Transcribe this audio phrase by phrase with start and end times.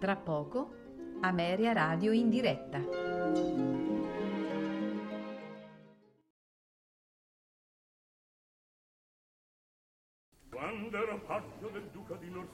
[0.00, 0.70] Tra poco,
[1.20, 2.69] Ameria Radio in diretta.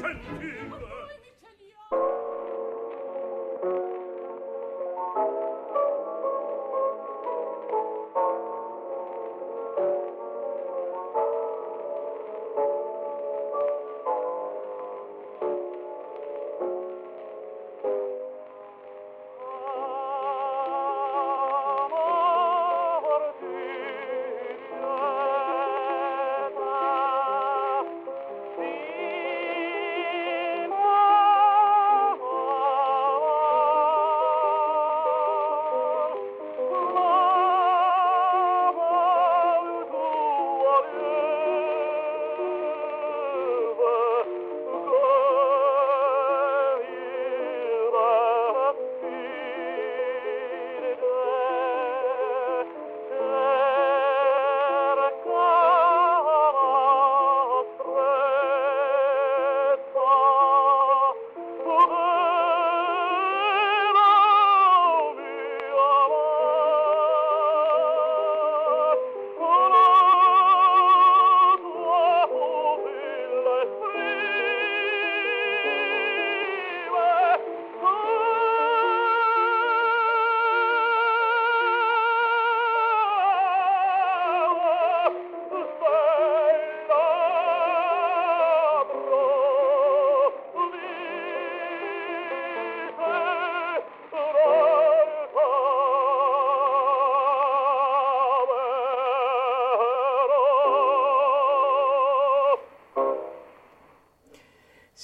[0.00, 0.59] gentile Amor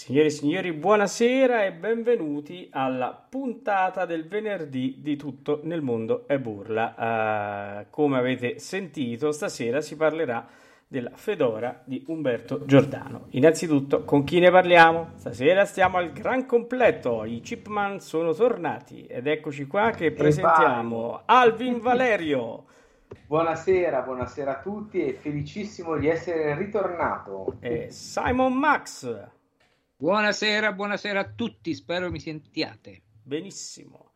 [0.07, 6.39] Signore e signori, buonasera e benvenuti alla puntata del venerdì di Tutto nel mondo è
[6.39, 6.95] burla.
[6.97, 10.47] Uh, come avete sentito, stasera si parlerà
[10.87, 13.27] della Fedora di Umberto Giordano.
[13.31, 15.11] Innanzitutto, con chi ne parliamo?
[15.17, 21.81] Stasera stiamo al gran completo, i Chipman sono tornati ed eccoci qua che presentiamo Alvin
[21.81, 22.67] Valerio.
[23.27, 27.57] Buonasera, buonasera a tutti e felicissimo di essere ritornato.
[27.59, 29.35] E Simon Max.
[29.99, 33.01] Buonasera, buonasera a tutti, spero mi sentiate.
[33.23, 34.13] Benissimo.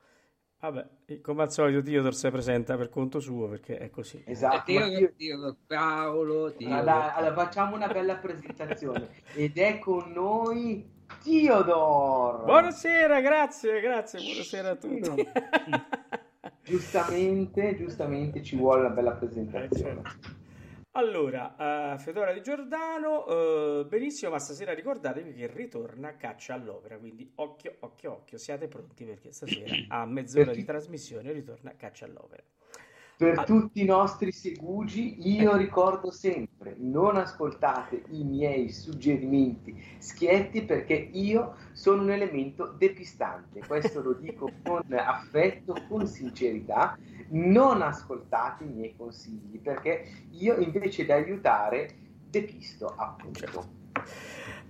[0.59, 4.23] Vabbè, come al solito Theodore si presenta per conto suo perché è così.
[4.27, 4.65] Esatto.
[4.67, 6.81] Theodore, Theodore, Paolo, Theodore.
[6.81, 9.09] Allora, allora, facciamo una bella presentazione.
[9.32, 10.87] Ed è con noi
[11.25, 12.44] Theodore.
[12.44, 15.29] Buonasera, grazie, grazie, buonasera a tutti.
[16.62, 20.03] giustamente, giustamente ci vuole una bella presentazione.
[20.95, 27.31] Allora, uh, Fedora di Giordano, uh, benissimo, ma stasera ricordatevi che ritorna Caccia all'Opera, quindi
[27.37, 32.43] occhio, occhio, occhio, siate pronti perché stasera a mezz'ora di trasmissione ritorna Caccia all'Opera.
[33.21, 33.45] Per ah.
[33.45, 41.57] tutti i nostri segugi, io ricordo sempre, non ascoltate i miei suggerimenti schietti perché io
[41.73, 46.97] sono un elemento depistante, questo lo dico con affetto, con sincerità,
[47.33, 51.95] non ascoltate i miei consigli perché io invece di aiutare
[52.27, 53.80] depisto appunto.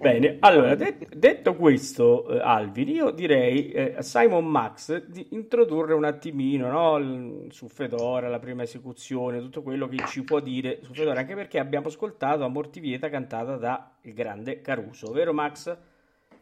[0.01, 5.93] Bene, allora det- detto questo, eh, Alvin, io direi eh, a Simon Max di introdurre
[5.93, 10.79] un attimino no, l- su Fedora, la prima esecuzione, tutto quello che ci può dire
[10.81, 15.77] su Fedora, anche perché abbiamo ascoltato Amortivieta cantata da il grande Caruso, vero Max?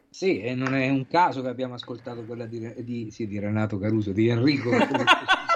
[0.09, 3.77] Sì, e non è un caso che abbiamo ascoltato quella di, di, sì, di Renato
[3.77, 4.69] Caruso, di Enrico.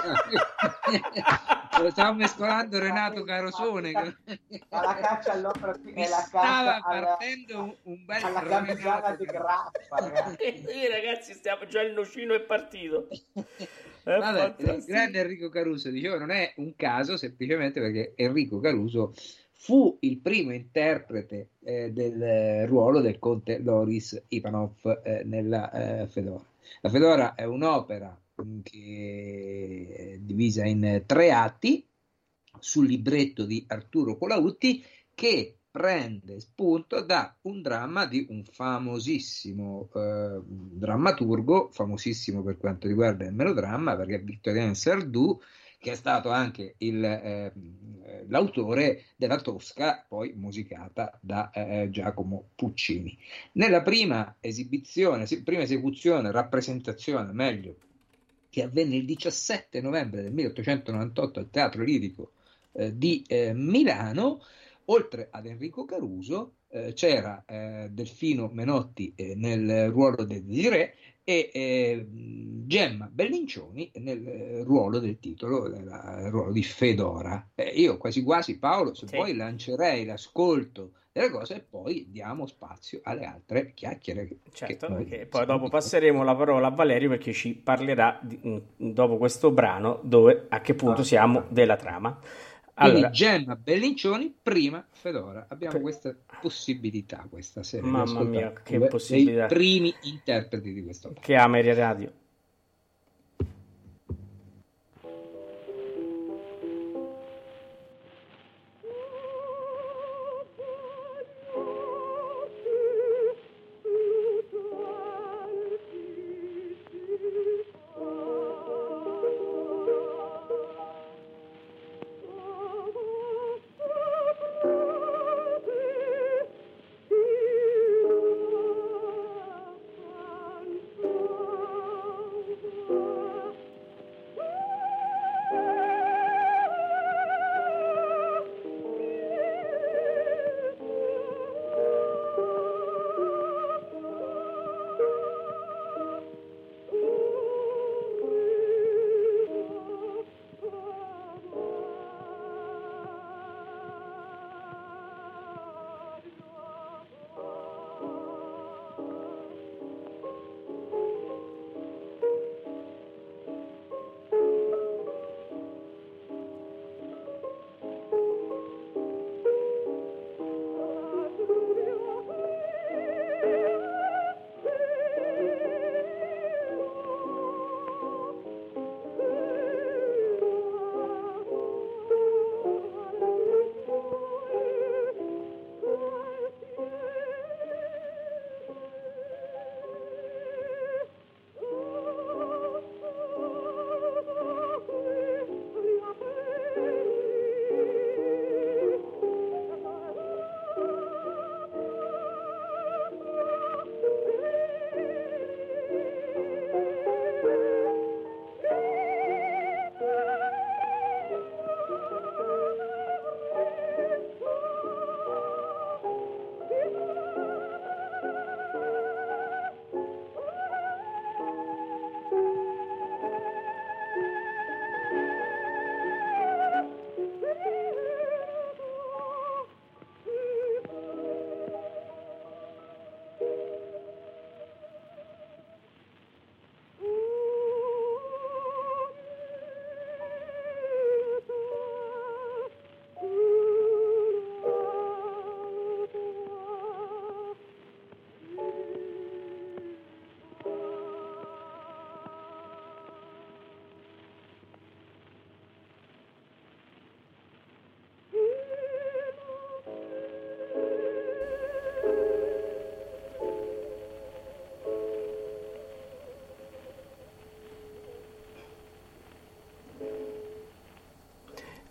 [1.90, 3.92] Stavo mescolando Renato Carosone.
[3.92, 9.70] Ma la caccia all'opera è la Stava partendo un, un bel alla camminata di grappa.
[9.90, 10.36] Ragazzi.
[10.66, 13.08] sì, ragazzi, stiamo già il nocino è partito.
[14.04, 19.14] È Vabbè, il grande Enrico Caruso, dicevo, non è un caso semplicemente perché Enrico Caruso
[19.50, 26.44] fu il primo interprete eh, del ruolo del conte Loris Ivanov eh, nella eh, Fedora.
[26.82, 28.14] La Fedora è un'opera
[28.62, 31.86] che è divisa in tre atti
[32.58, 34.84] sul libretto di Arturo Colautti
[35.14, 43.24] che prende spunto da un dramma di un famosissimo eh, drammaturgo, famosissimo per quanto riguarda
[43.24, 45.40] il melodramma, perché è Victorien Sardou,
[45.80, 47.52] che è stato anche il, eh,
[48.28, 53.18] l'autore della Tosca, poi musicata da eh, Giacomo Puccini.
[53.54, 57.78] Nella prima esibizione, prima esecuzione, rappresentazione, meglio,
[58.54, 62.30] che avvenne il 17 novembre del 1898 al Teatro Lirico
[62.70, 64.40] eh, di eh, Milano,
[64.84, 71.50] oltre ad Enrico Caruso eh, c'era eh, Delfino Menotti eh, nel ruolo del Desiree e
[71.52, 75.88] eh, Gemma Bellincioni nel ruolo del titolo, nel
[76.30, 77.50] ruolo di Fedora.
[77.74, 79.16] io quasi quasi Paolo, se sì.
[79.16, 84.28] poi lancerei l'ascolto delle cose e poi diamo spazio alle altre chiacchiere.
[84.52, 88.58] Certo, perché poi dopo passeremo la parola a Valerio perché ci parlerà di, mm,
[88.92, 92.18] dopo questo brano dove a che punto ah, siamo della trama.
[92.76, 95.46] Allora, Quindi Gemma Bellincioni, prima Fedora.
[95.48, 95.82] Abbiamo per...
[95.82, 97.86] questa possibilità questa sera.
[97.86, 99.44] Mamma mia, che possibilità.
[99.44, 101.12] I primi interpreti di questo.
[101.20, 102.12] Che ama Radio.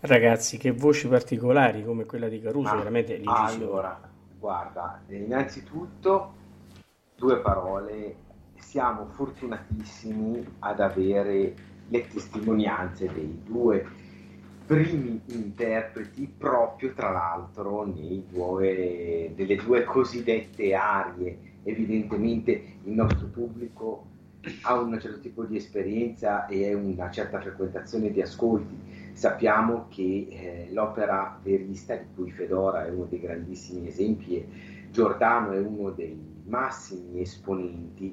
[0.06, 3.98] Ragazzi, che voci particolari come quella di Caruso, Ma, veramente Allora,
[4.38, 6.34] guarda, innanzitutto
[7.16, 8.14] due parole,
[8.56, 11.54] siamo fortunatissimi ad avere
[11.88, 13.86] le testimonianze dei due
[14.66, 17.90] primi interpreti proprio tra l'altro
[18.28, 21.38] due, delle due cosiddette arie.
[21.62, 22.50] Evidentemente
[22.82, 24.04] il nostro pubblico
[24.64, 29.03] ha un certo tipo di esperienza e una certa frequentazione di ascolti.
[29.14, 34.46] Sappiamo che eh, l'opera verista, di cui Fedora è uno dei grandissimi esempi e
[34.90, 38.12] Giordano è uno dei massimi esponenti,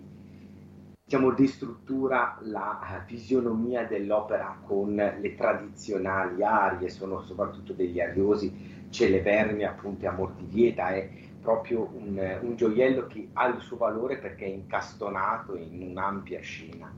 [1.03, 10.07] diciamo, destruttura la fisionomia dell'opera con le tradizionali arie, sono soprattutto degli ariosi celeberrimi appunto
[10.07, 11.09] a Mortivieta, è
[11.41, 16.93] proprio un, un, gioiello che ha il suo valore perché è incastonato in un'ampia scena.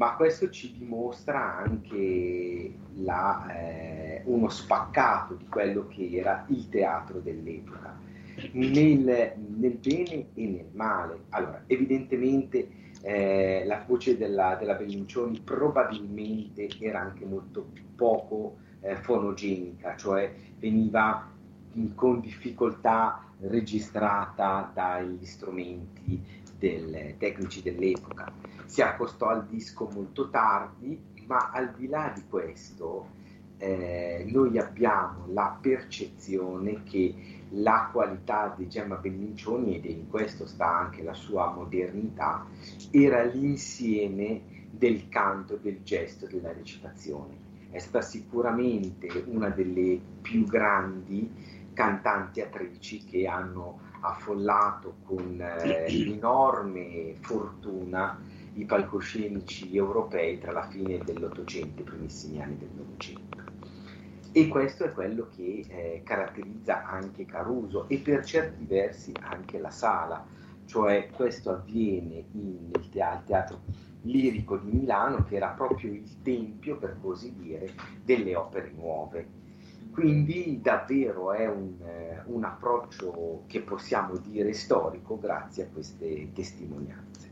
[0.00, 7.18] Ma questo ci dimostra anche la, eh, uno spaccato di quello che era il teatro
[7.20, 8.00] dell'epoca,
[8.52, 11.24] nel, nel bene e nel male.
[11.28, 12.66] Allora, evidentemente
[13.02, 21.30] eh, la voce della, della Bellincioni probabilmente era anche molto poco eh, fonogenica, cioè veniva
[21.94, 26.22] con difficoltà registrata dagli strumenti
[26.58, 28.59] del, tecnici dell'epoca.
[28.70, 30.96] Si accostò al disco molto tardi,
[31.26, 33.08] ma al di là di questo
[33.58, 37.12] eh, noi abbiamo la percezione che
[37.48, 42.46] la qualità di Gemma Bellincioni, ed in questo sta anche la sua modernità,
[42.92, 47.48] era l'insieme del canto, del gesto, della recitazione.
[47.70, 51.28] È stata sicuramente una delle più grandi
[51.72, 60.98] cantanti attrici che hanno affollato con eh, enorme fortuna i palcoscenici europei tra la fine
[60.98, 63.38] dell'Ottocento e i primissimi anni del Novecento.
[64.32, 69.70] E questo è quello che eh, caratterizza anche Caruso e per certi versi anche la
[69.70, 70.24] sala,
[70.66, 73.62] cioè questo avviene in, nel teatro
[74.02, 77.72] lirico di Milano che era proprio il tempio, per così dire,
[78.04, 79.40] delle opere nuove
[79.90, 87.29] quindi davvero è un, eh, un, approccio che possiamo dire storico grazie a queste testimonianze.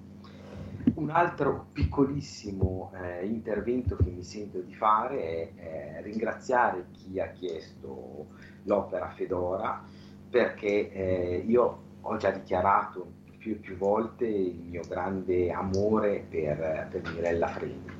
[0.94, 7.30] Un altro piccolissimo eh, intervento che mi sento di fare è eh, ringraziare chi ha
[7.30, 8.28] chiesto
[8.64, 9.82] l'opera Fedora
[10.30, 16.88] perché eh, io ho già dichiarato più e più volte il mio grande amore per,
[16.90, 17.98] per Mirella Freni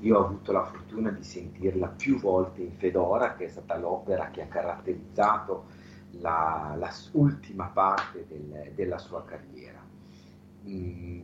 [0.00, 4.30] io ho avuto la fortuna di sentirla più volte in Fedora, che è stata l'opera
[4.30, 5.66] che ha caratterizzato
[6.12, 9.89] la, la ultima parte del, della sua carriera.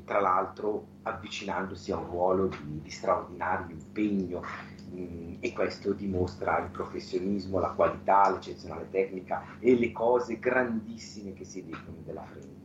[0.05, 4.43] Tra l'altro avvicinandosi a un ruolo di, di straordinario impegno
[4.91, 11.45] mm, e questo dimostra il professionismo, la qualità, l'eccezionale tecnica e le cose grandissime che
[11.45, 12.65] si dicono della Freni.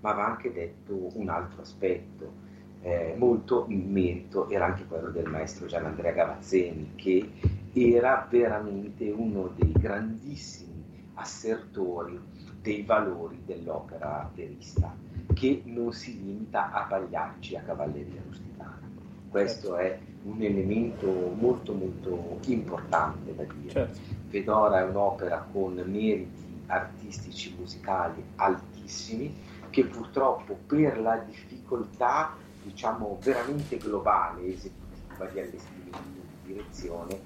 [0.00, 2.50] Ma va anche detto un altro aspetto,
[2.82, 7.30] eh, molto in merito era anche quello del maestro Gianandrea Gavazzeni, che
[7.72, 12.18] era veramente uno dei grandissimi assertori
[12.60, 14.94] dei valori dell'opera verista,
[15.32, 18.80] che non si limita a pagliarci a cavalleria rusticana.
[19.28, 19.76] Questo certo.
[19.76, 23.70] è un elemento molto molto importante da dire.
[23.70, 23.98] Certo.
[24.28, 29.34] Fedora è un'opera con meriti artistici musicali altissimi
[29.70, 35.98] che purtroppo per la difficoltà diciamo veramente globale, esecutiva di allestimento,
[36.44, 37.20] di direzione,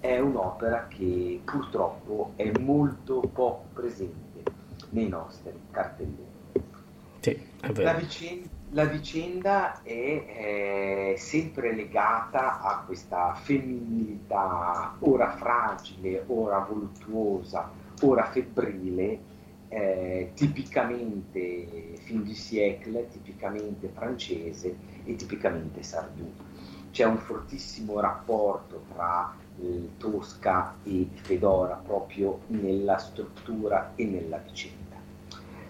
[0.00, 4.42] è un'opera che purtroppo è molto poco presente
[4.90, 6.31] nei nostri cartelloni.
[7.64, 17.70] La, vicenda, la, vicenda, è, è sempre legata a questa femminilità ora fragile, ora voluttuosa,
[18.00, 19.20] ora febbrile
[19.68, 26.30] eh, tipicamente fin du siècle, tipicamente francese e tipicamente sardù.
[26.90, 34.81] C'è un fortissimo rapporto tra eh, Tosca e Fedora proprio nella struttura e nella vicenda.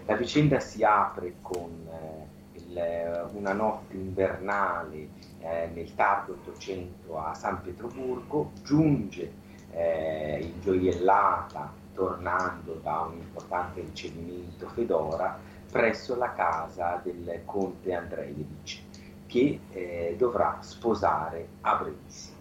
[0.05, 5.07] La vicenda si apre con eh, il, una notte invernale
[5.39, 9.31] eh, nel tardo Ottocento a San Pietroburgo, giunge
[9.71, 15.39] eh, ingioiellata tornando da un importante ricevimento Fedora
[15.71, 18.81] presso la casa del conte Andreevich
[19.25, 22.37] che eh, dovrà sposare a brevissimo.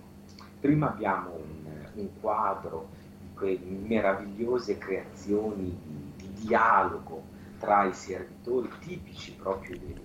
[0.59, 2.89] Prima abbiamo un, un quadro
[3.21, 7.31] di quelle meravigliose creazioni di, di, dialogo
[7.63, 10.01] tra i servitori tipici proprio del,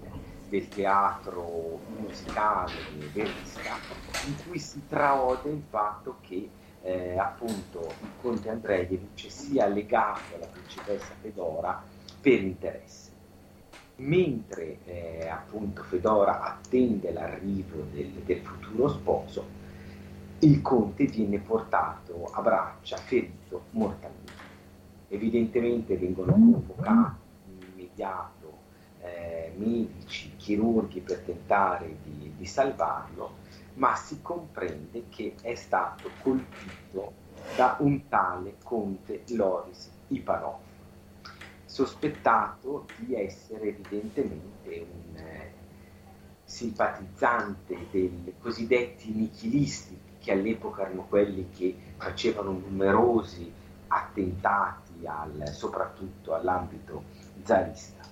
[0.47, 2.71] del teatro musicale
[3.11, 3.71] verista,
[4.27, 6.47] in cui si traode il fatto che
[6.83, 11.83] eh, appunto il conte Andreevich sia legato alla principessa Fedora
[12.21, 13.11] per interesse.
[13.95, 19.45] Mentre eh, appunto Fedora attende l'arrivo del, del futuro sposo,
[20.41, 24.45] il conte viene portato a braccia ferito mortalmente.
[25.07, 27.25] Evidentemente vengono convocati
[27.97, 28.65] immediato
[29.01, 37.25] eh, medici, chirurghi per tentare di, di salvarlo, ma si comprende che è stato colpito
[37.55, 40.59] da un tale conte Loris Ipanov,
[41.65, 45.51] sospettato di essere evidentemente un eh,
[46.43, 53.51] simpatizzante dei cosiddetti nichilisti, che all'epoca erano quelli che facevano numerosi
[53.87, 57.03] attentati al, soprattutto all'ambito
[57.47, 58.03] zarista.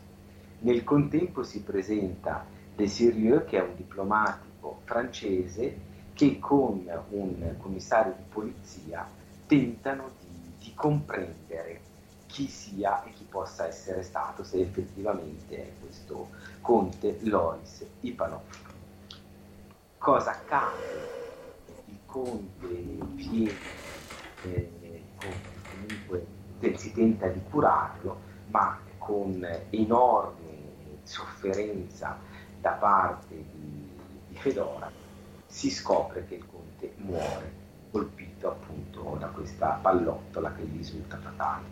[0.60, 8.24] Nel contempo si presenta Desirieux, che è un diplomatico francese, che con un commissario di
[8.30, 9.06] polizia
[9.46, 11.82] tentano di, di comprendere
[12.28, 16.30] chi sia e chi possa essere stato, se effettivamente è questo
[16.62, 18.42] conte Loris Ipanov.
[19.98, 21.14] Cosa accade?
[21.88, 23.52] Il conte viene,
[24.44, 24.72] eh,
[25.68, 26.26] comunque
[26.76, 28.18] si tenta di curarlo,
[28.48, 32.18] ma con enorme sofferenza
[32.60, 33.92] da parte di,
[34.28, 34.90] di Fedora
[35.46, 37.54] si scopre che il conte muore,
[37.92, 41.64] colpito appunto da questa pallottola che gli risulta fatale.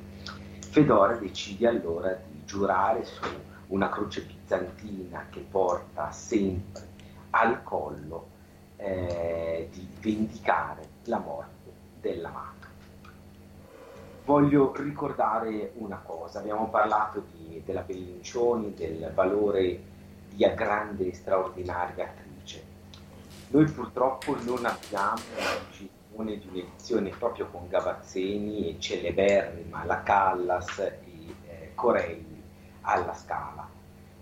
[0.69, 3.25] Fedora decide allora di giurare su
[3.67, 6.87] una croce bizantina che porta sempre
[7.31, 8.29] al collo
[8.77, 12.62] eh, di vendicare la morte dell'amato.
[14.25, 19.81] Voglio ricordare una cosa, abbiamo parlato di, della Bellincioni, del valore
[20.29, 22.63] di grande e straordinaria attrice.
[23.49, 30.99] Noi purtroppo non abbiamo un'incisione di un'edizione proprio con Gavazzeni e Celeberrima, la Callas e
[31.47, 32.41] eh, Corelli
[32.81, 33.67] alla Scala,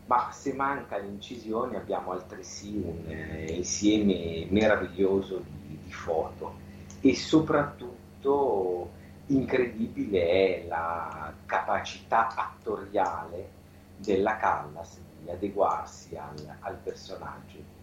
[0.08, 6.70] ma se manca l'incisione abbiamo altresì un eh, insieme meraviglioso di, di foto.
[7.02, 9.00] E soprattutto
[9.36, 13.60] incredibile è la capacità attoriale
[13.98, 17.80] della Callas di adeguarsi al, al personaggio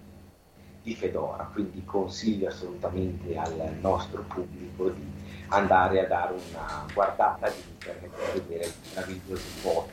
[0.83, 5.07] di Fedora, quindi consiglio assolutamente al nostro pubblico di
[5.49, 9.91] andare a dare una guardata di internet per vedere le meravigliose foto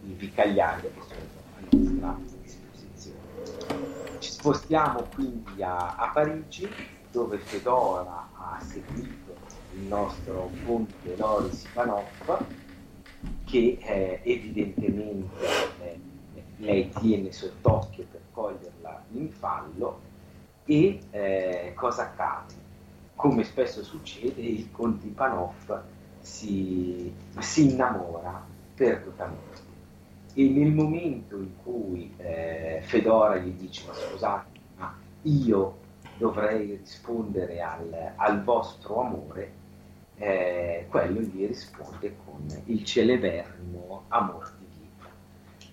[0.00, 4.18] di Vicagliaria che sono a nostra disposizione.
[4.18, 6.68] Ci spostiamo quindi a, a Parigi
[7.10, 9.25] dove Fedora ha seguito
[9.76, 12.46] il nostro conte Loris Ivanov
[13.44, 15.44] che eh, evidentemente
[15.82, 16.00] eh,
[16.56, 20.00] lei tiene sott'occhio per coglierla in fallo
[20.64, 22.64] e eh, cosa accade?
[23.14, 25.82] Come spesso succede, il conte Ivanov
[26.20, 29.64] si, si innamora perdutamente
[30.34, 35.78] e nel momento in cui eh, Fedora gli dice ma scusate ma io
[36.18, 39.64] dovrei rispondere al, al vostro amore
[40.18, 45.10] eh, quello gli risponde con il celeberrimo amor di vita,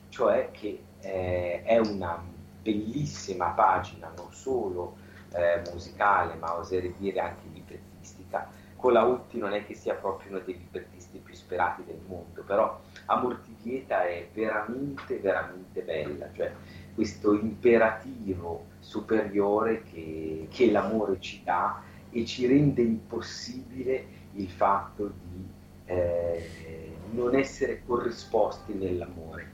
[0.10, 2.22] cioè che eh, è una
[2.62, 4.96] bellissima pagina non solo
[5.34, 8.62] eh, musicale ma oserei dire anche librettistica.
[8.76, 13.40] Colautti non è che sia proprio uno dei librettisti più sperati del mondo, però Amor
[13.40, 16.52] di Vieta è veramente, veramente bella, cioè
[16.94, 25.54] questo imperativo superiore che, che l'amore ci dà e ci rende impossibile il fatto di
[25.86, 29.52] eh, non essere corrisposti nell'amore.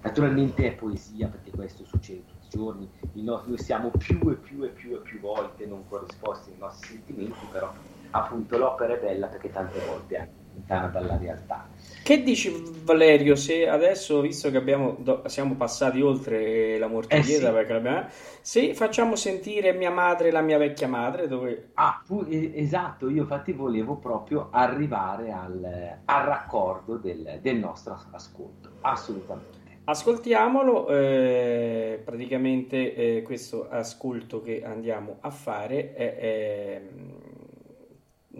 [0.00, 4.62] Naturalmente è poesia perché questo succede tutti i giorni, no- noi siamo più e più
[4.64, 7.72] e più e più volte non corrisposti ai nostri sentimenti, però
[8.10, 10.20] appunto l'opera è bella perché tante volte è
[10.54, 11.68] lontana dalla realtà.
[12.02, 17.40] Che dici Valerio se adesso, visto che abbiamo, siamo passati oltre la morte eh, sì.
[17.40, 18.08] perché
[18.40, 21.70] se facciamo sentire mia madre la mia vecchia madre dove...
[21.74, 28.70] Ah, pu- esatto, io infatti volevo proprio arrivare al, al raccordo del, del, nostro ascolto,
[28.80, 29.60] assolutamente.
[29.84, 36.82] Ascoltiamolo, eh, praticamente eh, questo ascolto che andiamo a fare è, è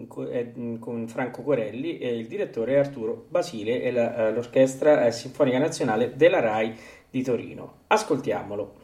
[0.07, 6.39] con Franco Corelli e il direttore Arturo Basile e la, eh, l'Orchestra Sinfonica Nazionale della
[6.39, 6.75] RAI
[7.09, 7.81] di Torino.
[7.87, 8.82] Ascoltiamolo.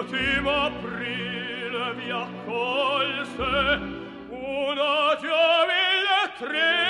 [0.00, 3.80] aprile vi accolse
[4.30, 6.89] una giovile tre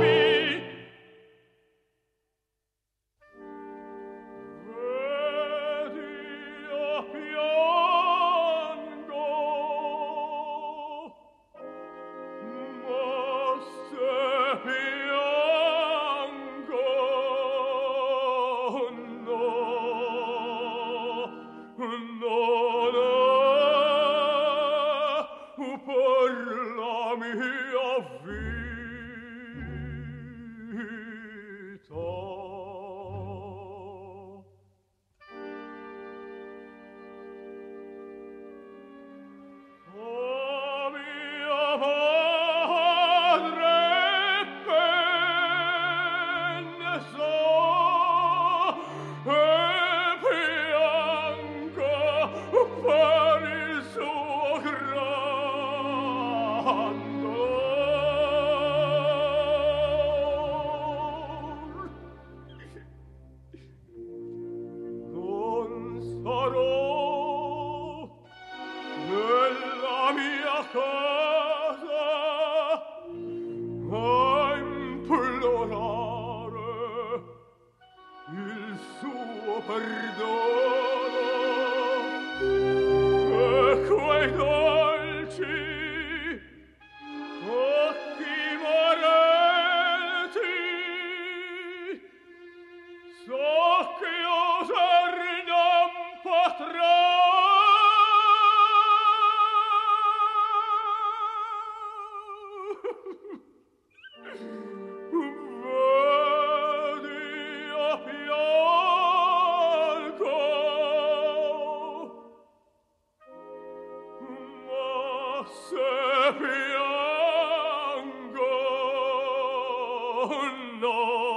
[120.33, 121.30] Oh, no.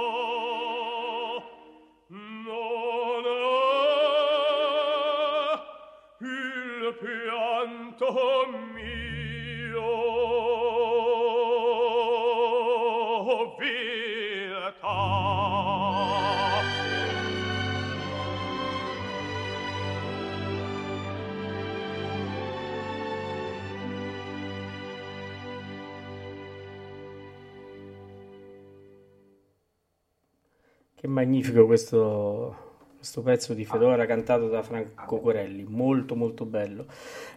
[31.07, 32.65] Magnifico questo,
[32.95, 36.85] questo pezzo di Fedora cantato da Franco Corelli, molto molto bello.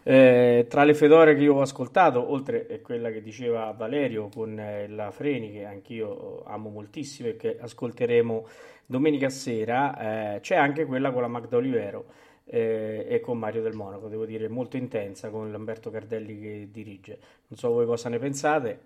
[0.02, 4.58] Eh, tra le Fedore che io ho ascoltato, oltre a quella che diceva Valerio con
[4.58, 8.46] eh, la Freni, che anch'io amo moltissimo e che ascolteremo
[8.86, 12.06] domenica sera, eh, c'è anche quella con la Magda Olivero
[12.44, 17.18] eh, e con Mario del Monaco, devo dire molto intensa, con Lamberto Cardelli che dirige.
[17.48, 18.80] Non so voi cosa ne pensate.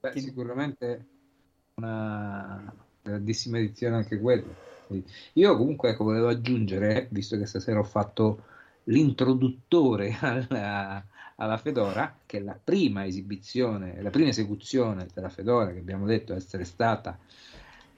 [0.00, 1.15] Beh, sicuramente
[1.76, 4.64] una grandissima edizione anche quella.
[5.34, 8.44] Io comunque ecco, volevo aggiungere, visto che stasera ho fatto
[8.84, 11.04] l'introduttore alla,
[11.36, 16.64] alla Fedora, che la prima esibizione, la prima esecuzione della Fedora, che abbiamo detto essere
[16.64, 17.18] stata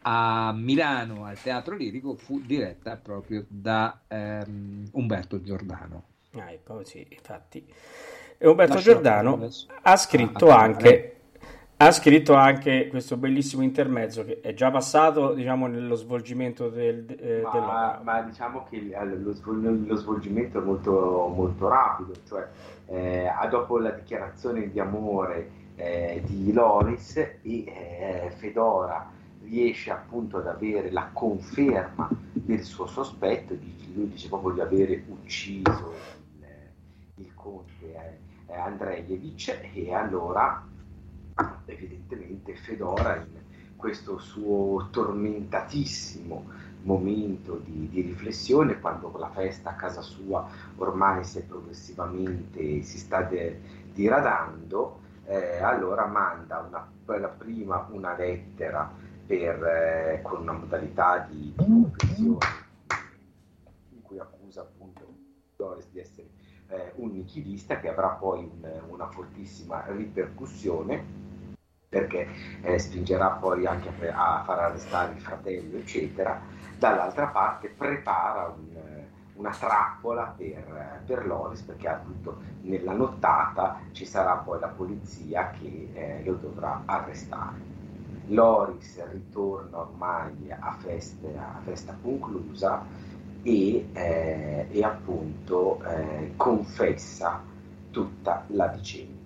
[0.02, 6.04] a Milano al Teatro Lirico, fu diretta proprio da ehm, Umberto Giordano.
[6.32, 7.64] Ah, ecco, sì, infatti.
[8.38, 9.48] E Umberto Lasciamo Giordano
[9.82, 11.17] ha scritto ah, anche
[11.80, 17.42] ha scritto anche questo bellissimo intermezzo che è già passato diciamo nello svolgimento del, eh,
[17.42, 22.48] ma, ma, diciamo che lo, svol- lo, svolgimento è molto, molto rapido cioè
[22.86, 29.08] eh, dopo la dichiarazione di amore eh, di Loris e eh, Fedora
[29.44, 35.04] riesce appunto ad avere la conferma del suo sospetto di, lui dice proprio di avere
[35.06, 35.94] ucciso
[36.34, 40.60] il, il conte eh, Andreevich e allora
[41.66, 50.00] evidentemente Fedora in questo suo tormentatissimo momento di, di, riflessione, quando la festa a casa
[50.00, 53.60] sua ormai si è progressivamente si sta de,
[53.92, 58.90] diradando, eh, allora manda una, per prima una lettera
[59.26, 62.46] per, eh, con una modalità di, di confessione
[63.90, 65.06] in cui accusa appunto
[65.56, 66.28] Doris di essere
[66.68, 71.26] eh, un nichilista che avrà poi un, una fortissima ripercussione
[71.88, 72.28] perché
[72.60, 76.40] eh, spingerà poi anche a, far arrestare il fratello, eccetera.
[76.76, 84.34] Dall'altra parte prepara un, una trappola per, per, Loris perché appunto nella nottata ci sarà
[84.36, 87.76] poi la polizia che eh, lo dovrà arrestare.
[88.26, 92.84] Loris ritorna ormai a, feste, a festa conclusa
[93.42, 97.42] e, eh, e appunto eh, confessa
[97.90, 99.17] tutta la vicenda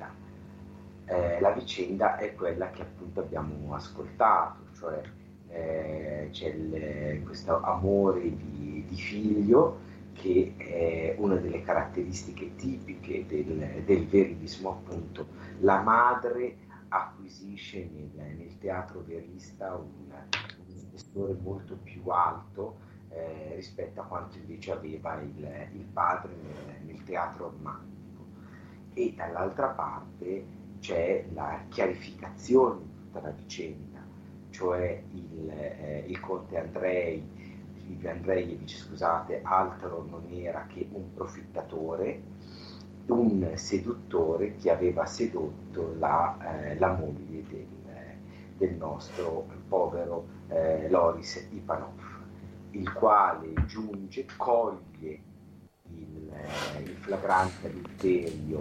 [1.13, 5.03] eh, la vicenda è quella che appunto abbiamo ascoltato, cioè
[5.49, 13.83] eh, c'è il, questo amore di, di, figlio che è una delle caratteristiche tipiche del,
[13.85, 15.27] del verismo, appunto.
[15.61, 16.57] La madre
[16.89, 20.11] acquisisce nel, nel teatro verista un,
[20.75, 22.79] spessore molto più alto
[23.11, 27.91] eh, rispetto a quanto invece aveva il, il padre nel, nel teatro romantico.
[28.95, 34.01] E dall'altra parte c'è la chiarificazione di tutta la vicenda,
[34.51, 37.23] cioè il, eh, il conte Andrei,
[37.77, 42.21] Silvio Andreevich, scusate, altro non era che un profittatore,
[43.07, 47.67] un seduttore che aveva sedotto la, eh, la moglie del,
[48.57, 51.95] del, nostro povero eh, Loris Ipanov,
[52.73, 55.31] il quale giunge, coglie
[56.35, 58.61] eh, il flagrante adulterio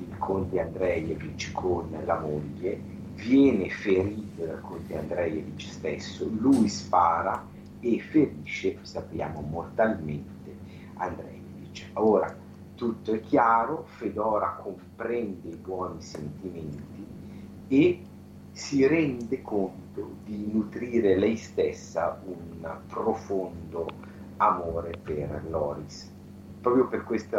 [0.00, 2.80] il conte Andreevich con la moglie,
[3.14, 7.44] viene ferito dal conte Andreevich stesso, lui spara
[7.80, 10.56] e ferisce, sappiamo, mortalmente
[10.94, 11.90] Andreevich.
[11.94, 12.34] Ora,
[12.74, 17.06] tutto è chiaro, Fedora comprende i buoni sentimenti
[17.66, 18.02] e
[18.52, 23.86] si rende conto di nutrire lei stessa un profondo
[24.36, 26.12] amore per Loris,
[26.60, 27.38] proprio per questo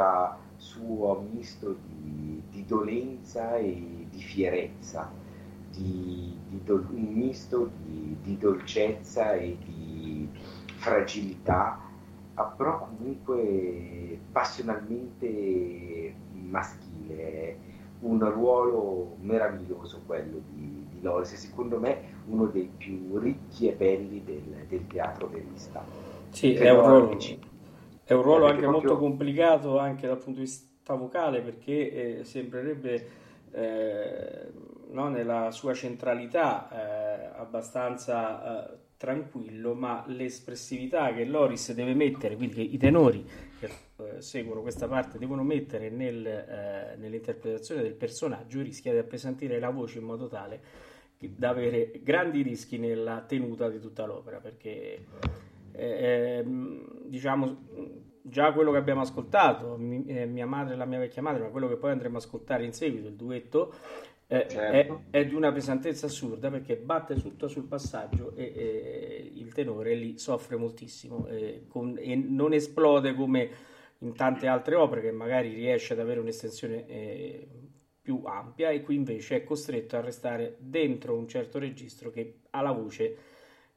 [0.58, 5.12] suo misto di, di dolenza e di fierezza,
[5.72, 10.28] di, di do, un misto di, di dolcezza e di
[10.76, 11.88] fragilità
[12.56, 17.58] però comunque passionalmente maschile,
[18.02, 24.24] un ruolo meraviglioso quello di, di Loris, secondo me uno dei più ricchi e belli
[24.24, 25.84] del, del teatro verista.
[26.30, 27.18] Sì, è un, ruolo,
[28.10, 28.82] è un ruolo, anche proprio...
[28.82, 33.08] molto complicato anche dal punto di vista vocale perché eh, sembrerebbe
[33.52, 34.52] eh,
[34.88, 42.56] no, nella sua centralità eh, abbastanza eh, tranquillo, ma l'espressività che Loris deve mettere, quindi
[42.56, 43.24] che i tenori
[43.60, 49.60] che eh, seguono questa parte devono mettere nel, eh, nell'interpretazione del personaggio rischia di appesantire
[49.60, 50.62] la voce in modo tale
[51.20, 55.06] da avere grandi rischi nella tenuta di tutta l'opera, perché
[55.80, 57.68] eh, ehm, diciamo
[58.22, 61.50] già quello che abbiamo ascoltato, mi, eh, mia madre e la mia vecchia madre, ma
[61.50, 63.74] quello che poi andremo a ascoltare in seguito, il duetto,
[64.28, 65.02] eh, certo.
[65.10, 69.96] è, è, di una pesantezza assurda perché batte tutto sul passaggio e, e il tenore
[69.96, 73.50] lì soffre moltissimo e, con, e, non esplode come
[74.00, 77.48] in tante altre opere che magari riesce ad avere un'estensione eh,
[78.00, 82.72] più ampia e qui invece è costretto a restare dentro un certo registro che alla
[82.72, 83.18] voce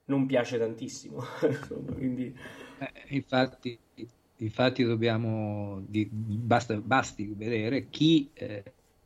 [0.07, 1.23] non piace tantissimo.
[1.95, 2.35] Quindi...
[2.79, 3.79] Eh, infatti,
[4.37, 8.31] infatti dobbiamo, di, basta, basti vedere chi...
[8.35, 8.63] Eh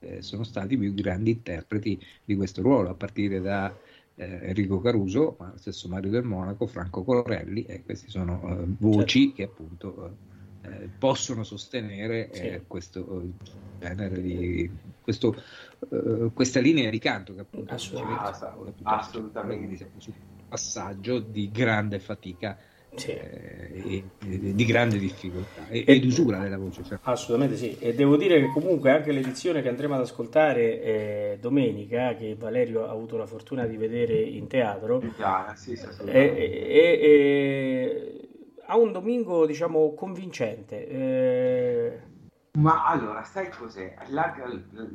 [0.06, 3.74] eh, sono stati i più grandi interpreti di questo ruolo, a partire da
[4.14, 8.64] eh, Enrico Caruso, ma lo stesso Mario del Monaco, Franco Corelli, e queste sono eh,
[8.78, 9.34] voci certo.
[9.34, 10.16] che appunto
[10.62, 12.64] eh, possono sostenere eh, sì.
[12.66, 13.32] questo
[13.78, 14.70] genere di
[15.02, 15.36] questo,
[16.32, 20.35] questa linea di canto che appunto assolutamente, assolutamente.
[20.48, 22.56] Passaggio di grande fatica
[22.96, 23.10] sì.
[23.10, 26.82] eh, di grande difficoltà e, ed usura della voce.
[26.82, 26.98] Cioè.
[27.02, 32.14] Assolutamente sì, e devo dire che comunque anche l'edizione che andremo ad ascoltare eh, domenica,
[32.14, 35.86] che Valerio ha avuto la fortuna di vedere in teatro, ah, sì, sì,
[38.68, 40.88] ha un domingo diciamo convincente.
[40.88, 42.00] Eh...
[42.58, 43.94] Ma allora, sai cos'è?
[44.08, 44.34] La,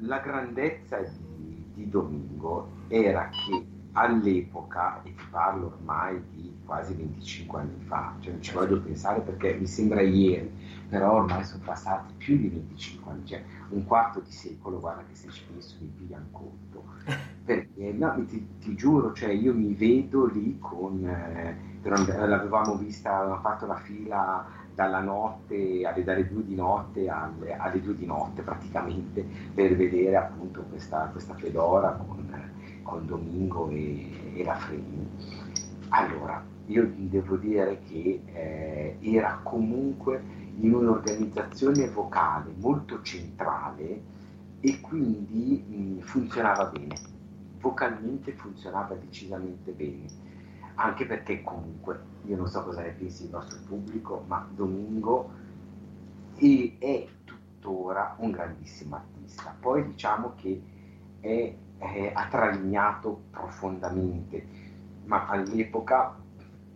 [0.02, 7.60] la grandezza di, di Domingo era che all'epoca, e ti parlo ormai di quasi 25
[7.60, 10.50] anni fa, cioè non ci voglio pensare perché mi sembra ieri,
[10.88, 15.16] però ormai sono passati più di 25 anni, cioè un quarto di secolo, guarda che
[15.16, 16.84] se ci penso mi pigliano conto,
[17.44, 23.42] perché no, ti, ti, giuro, cioè io mi vedo lì con, eh, l'avevamo vista, avevamo
[23.42, 28.42] fatto la fila dalla notte, alle, dalle due di notte alle, alle due di notte
[28.42, 32.51] praticamente, per vedere appunto questa, questa fedora con
[32.82, 35.08] con Domingo e, e la Freni.
[35.90, 40.22] Allora, io devo dire che eh, era comunque
[40.60, 44.02] in un'organizzazione vocale molto centrale
[44.60, 46.96] e quindi mh, funzionava bene,
[47.60, 50.06] vocalmente funzionava decisamente bene,
[50.76, 55.32] anche perché comunque, io non so cosa ne pensi il nostro pubblico, ma Domingo
[56.36, 59.56] è, è tuttora un grandissimo artista.
[59.60, 60.62] Poi diciamo che
[61.20, 64.46] è eh, attralignato profondamente,
[65.06, 66.16] ma all'epoca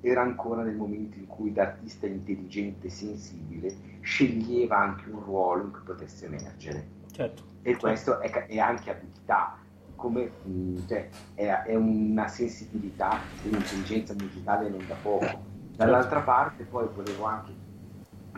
[0.01, 5.71] era ancora nel momento in cui l'artista intelligente e sensibile sceglieva anche un ruolo in
[5.71, 6.87] cui potesse emergere.
[7.11, 7.87] Certo, e certo.
[7.87, 9.57] questo è, è, anche abilità,
[9.95, 15.53] come, mh, cioè, è, è, una sensibilità e un'intelligenza musicale non da poco.
[15.75, 16.25] Dall'altra certo.
[16.25, 17.51] parte poi volevo anche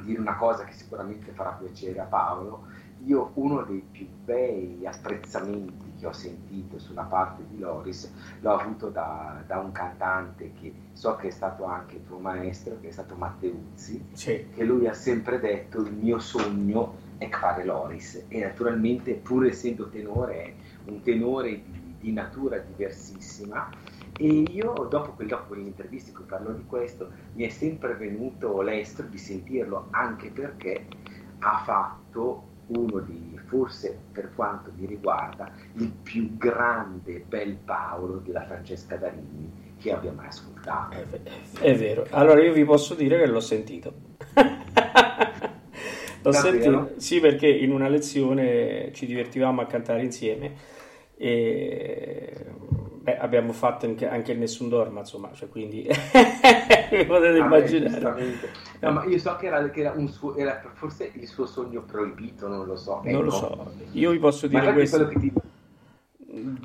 [0.03, 2.65] dire una cosa che sicuramente farà piacere a Paolo,
[3.05, 8.89] io uno dei più bei apprezzamenti che ho sentito sulla parte di Loris l'ho avuto
[8.89, 13.16] da, da, un cantante che so che è stato anche tuo maestro, che è stato
[13.16, 14.48] Matteuzzi, sì.
[14.54, 19.89] che lui ha sempre detto il mio sogno è fare Loris e naturalmente pur essendo
[19.89, 20.54] tenore è
[20.86, 23.70] un tenore di, di natura diversissima
[24.20, 29.06] e io dopo, dopo l'intervista in cui parlo di questo mi è sempre venuto l'estro
[29.08, 30.88] di sentirlo anche perché
[31.39, 38.45] ha fatto uno di, forse per quanto mi riguarda, il più grande bel Paolo della
[38.45, 40.95] Francesca Darini che abbia mai ascoltato.
[40.95, 43.93] È, è vero, allora io vi posso dire che l'ho sentito.
[46.24, 50.56] L'ho sentito, sì, perché in una lezione ci divertivamo a cantare insieme
[51.16, 52.36] e
[53.08, 58.34] beh, abbiamo fatto anche, anche, il Nessun Dorma, insomma, cioè, quindi potete ah, immaginare.
[58.82, 62.49] No, ma io so che era, che era, suo, era forse il suo sogno proibito,
[62.49, 63.01] non lo so.
[63.03, 63.12] Ecco.
[63.12, 63.38] Non lo ecco.
[63.38, 65.08] so, io vi posso dire questo.
[65.08, 65.32] Ti...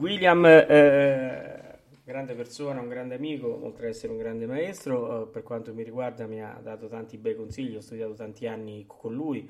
[0.00, 5.44] William, eh, grande persona, un grande amico, oltre ad essere un grande maestro, eh, per
[5.44, 9.48] quanto mi riguarda mi ha dato tanti bei consigli, ho studiato tanti anni con lui,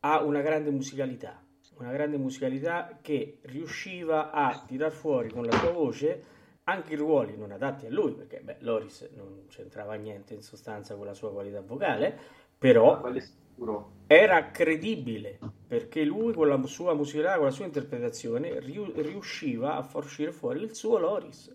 [0.00, 1.40] ha una grande musicalità
[1.78, 7.36] una grande musicalità che riusciva a tirar fuori con la sua voce anche i ruoli
[7.36, 11.32] non adatti a lui, perché beh, Loris non c'entrava niente in sostanza con la sua
[11.32, 12.18] qualità vocale,
[12.58, 13.00] però
[14.06, 20.04] era credibile perché lui con la sua musicalità, con la sua interpretazione riusciva a far
[20.04, 21.54] uscire fuori il suo Loris.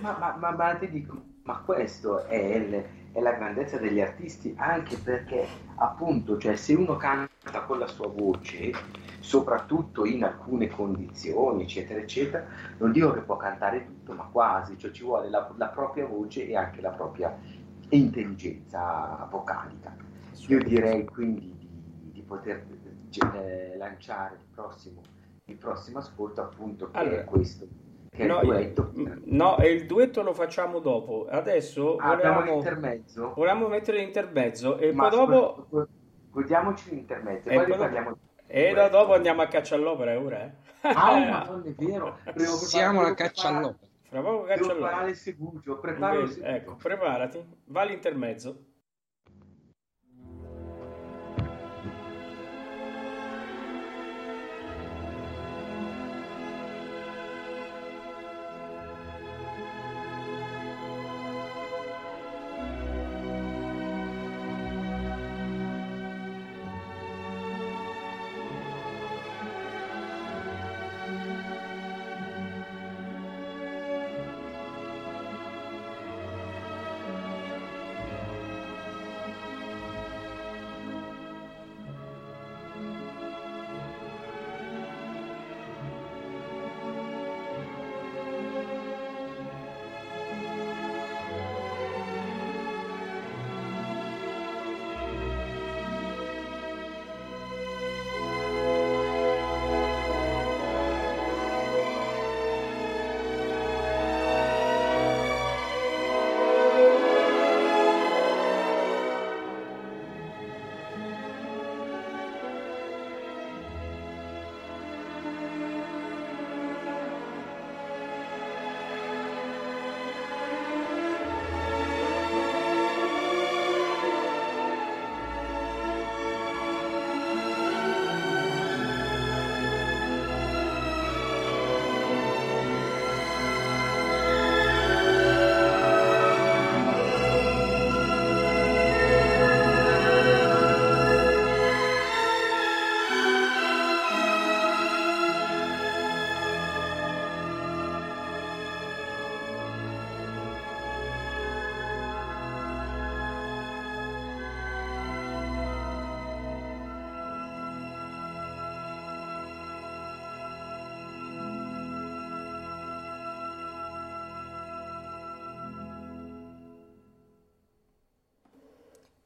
[0.00, 4.54] ma, ma, ma, ma ti dico, ma questo è il è la grandezza degli artisti
[4.56, 5.46] anche perché
[5.76, 8.72] appunto cioè se uno canta con la sua voce
[9.20, 12.44] soprattutto in alcune condizioni eccetera eccetera
[12.78, 16.48] non dico che può cantare tutto ma quasi cioè ci vuole la, la propria voce
[16.48, 17.36] e anche la propria
[17.90, 19.94] intelligenza vocalica
[20.46, 22.64] io direi quindi di, di poter
[23.34, 25.02] eh, lanciare il prossimo,
[25.44, 27.20] il prossimo ascolto appunto che allora.
[27.20, 27.66] è questo
[28.14, 28.92] che no, duetto.
[29.24, 31.26] No, e il duetto lo facciamo dopo.
[31.30, 33.32] Adesso ah, volevamo, l'intermezzo.
[33.34, 35.66] volevamo mettere l'intermezzo e Ma poi dopo...
[36.30, 40.44] Godiamoci l'intermezzo e, poi, poi parliamo e da dopo andiamo a caccia all'opera ora.
[40.44, 40.52] Eh?
[40.82, 42.18] Ah, madonna, è vero.
[42.34, 43.88] Siamo alla caccia all'opera.
[44.02, 44.74] Fra poco caccia all'opera.
[44.74, 46.48] preparare il segugio, preparo il segugio.
[46.50, 48.64] Ecco, preparati, va all'intermezzo.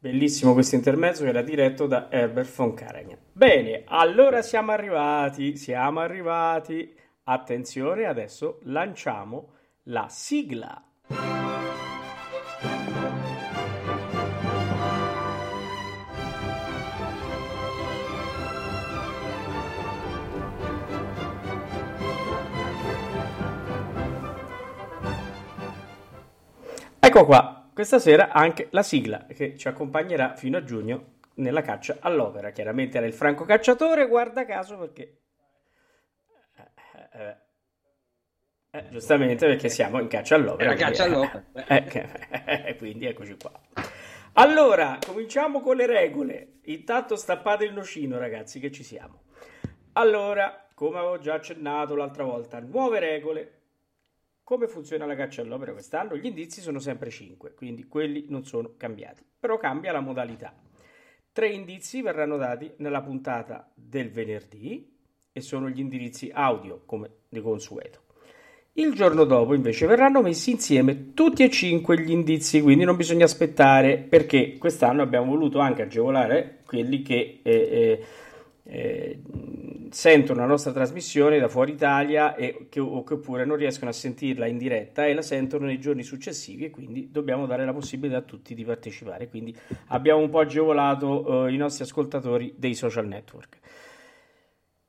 [0.06, 3.18] Bellissimo questo intermezzo che era diretto da Herbert von Karajan.
[3.32, 6.94] Bene, allora siamo arrivati, siamo arrivati.
[7.24, 9.54] Attenzione, adesso lanciamo
[9.86, 10.80] la sigla.
[27.00, 31.98] Ecco qua, questa sera anche la sigla che ci accompagnerà fino a giugno nella caccia
[32.00, 32.48] all'opera.
[32.48, 35.18] Chiaramente era il Franco Cacciatore, guarda caso perché...
[36.56, 37.36] Eh, eh,
[38.70, 40.70] eh, giustamente perché siamo in caccia all'opera.
[40.70, 41.44] Era caccia all'opera.
[42.46, 43.52] Eh, quindi eccoci qua.
[44.32, 46.60] Allora, cominciamo con le regole.
[46.64, 49.24] Intanto stappate il nocino, ragazzi, che ci siamo.
[49.92, 53.55] Allora, come avevo già accennato l'altra volta, nuove regole
[54.46, 56.16] come funziona la caccia all'opera quest'anno?
[56.16, 60.54] Gli indizi sono sempre 5, quindi quelli non sono cambiati, però cambia la modalità.
[61.32, 64.88] Tre indizi verranno dati nella puntata del venerdì
[65.32, 68.02] e sono gli indirizzi audio come di consueto.
[68.74, 73.24] Il giorno dopo invece verranno messi insieme tutti e cinque gli indizi, quindi non bisogna
[73.24, 78.04] aspettare perché quest'anno abbiamo voluto anche agevolare quelli che eh, eh,
[78.68, 79.20] eh,
[79.90, 84.58] sentono la nostra trasmissione da fuori Italia e che, oppure non riescono a sentirla in
[84.58, 88.54] diretta e la sentono nei giorni successivi e quindi dobbiamo dare la possibilità a tutti
[88.54, 89.28] di partecipare.
[89.28, 89.56] Quindi
[89.88, 93.58] abbiamo un po' agevolato eh, i nostri ascoltatori dei social network.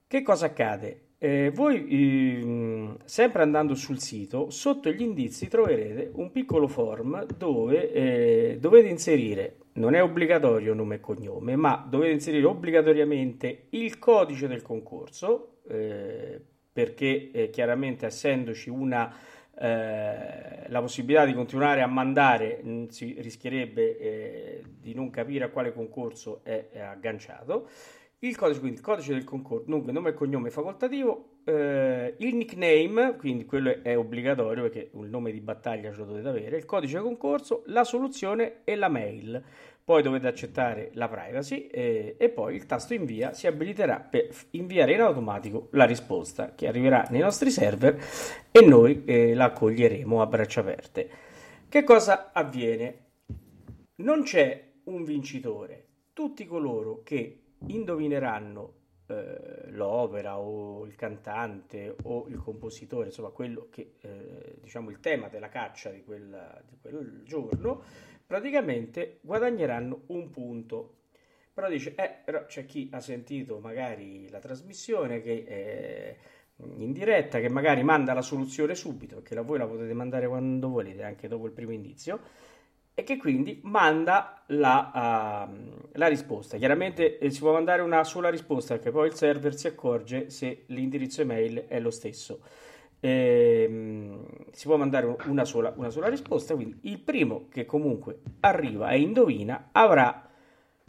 [0.07, 1.01] Che cosa accade?
[1.19, 7.91] Eh, voi, eh, sempre andando sul sito, sotto gli indizi troverete un piccolo form dove
[7.91, 14.47] eh, dovete inserire, non è obbligatorio nome e cognome, ma dovete inserire obbligatoriamente il codice
[14.47, 16.39] del concorso, eh,
[16.71, 19.13] perché eh, chiaramente essendoci una,
[19.57, 25.73] eh, la possibilità di continuare a mandare, mh, si rischierebbe di non capire a quale
[25.73, 27.67] concorso è, è agganciato
[28.19, 33.15] il codice, quindi il codice del concorso, dunque nome e cognome facoltativo, eh, il nickname,
[33.15, 36.99] quindi quello è obbligatorio perché il nome di battaglia ce lo dovete avere, il codice
[36.99, 39.43] concorso, la soluzione e la mail.
[39.87, 44.91] Poi dovete accettare la privacy eh, e poi il tasto invia si abiliterà per inviare
[44.91, 47.97] in automatico la risposta che arriverà nei nostri server
[48.51, 51.09] e noi eh, la accoglieremo a braccia aperte.
[51.69, 53.05] Che cosa avviene?
[54.01, 55.85] Non c'è un vincitore.
[56.11, 58.73] Tutti coloro che indovineranno
[59.05, 65.29] eh, l'opera o il cantante o il compositore, insomma quello che eh, diciamo il tema
[65.29, 67.83] della caccia di, quella, di quel giorno,
[68.27, 70.95] praticamente guadagneranno un punto.
[71.53, 76.15] Però dice, eh, però c'è chi ha sentito magari la trasmissione che è
[76.57, 80.69] in diretta, che magari manda la soluzione subito, perché la, voi la potete mandare quando
[80.69, 82.19] volete, anche dopo il primo indizio
[82.99, 86.57] e che quindi manda la, uh, la risposta.
[86.57, 90.63] Chiaramente eh, si può mandare una sola risposta perché poi il server si accorge se
[90.67, 92.39] l'indirizzo email è lo stesso.
[92.99, 98.89] Ehm, si può mandare una sola, una sola risposta, quindi il primo che comunque arriva
[98.89, 100.29] e indovina avrà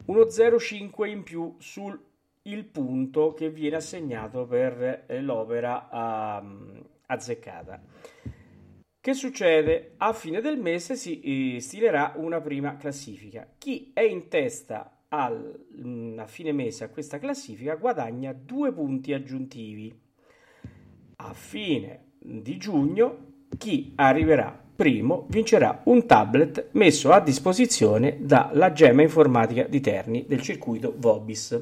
[0.06, 2.00] uno 0,5 in più sul
[2.48, 7.82] il punto che viene assegnato per eh, l'opera uh, azzeccata.
[9.00, 9.94] Che succede?
[9.98, 13.46] A fine del mese si eh, stilerà una prima classifica.
[13.56, 19.12] Chi è in testa al, mm, a fine mese a questa classifica guadagna due punti
[19.12, 20.06] aggiuntivi.
[21.20, 29.02] A fine di giugno chi arriverà primo vincerà un tablet messo a disposizione dalla Gemma
[29.02, 31.60] Informatica di Terni del circuito Vobis.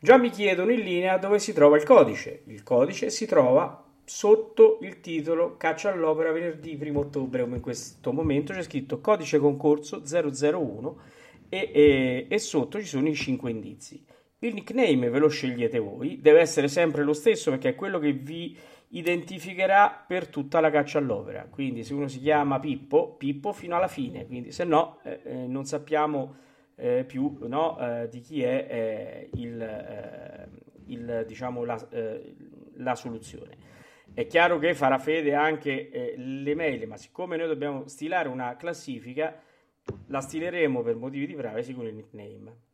[0.00, 2.42] Già mi chiedono in linea dove si trova il codice.
[2.46, 8.12] Il codice si trova sotto il titolo Caccia all'opera venerdì 1 ottobre, come in questo
[8.12, 10.96] momento c'è scritto codice concorso 001
[11.48, 14.04] e, e, e sotto ci sono i 5 indizi.
[14.44, 18.12] Il nickname ve lo scegliete voi, deve essere sempre lo stesso perché è quello che
[18.12, 18.54] vi
[18.88, 21.46] identificherà per tutta la caccia all'opera.
[21.48, 25.46] Quindi se uno si chiama Pippo, Pippo fino alla fine, quindi se no eh, eh
[25.46, 26.36] non sappiamo
[26.76, 30.48] eh, più no, eh, di chi è eh, il, eh,
[30.88, 31.82] il, diciamo, la,
[32.74, 33.56] la soluzione.
[34.12, 39.40] È chiaro che farà fede anche le mail, ma siccome noi dobbiamo stilare una classifica,
[40.08, 42.73] la stileremo per motivi di privacy con il nickname.